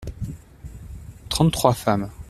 [1.29, 2.09] Trente-trois femmes.